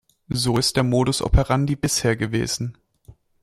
[0.31, 2.75] So ist der Modus operandi bisher gewesen.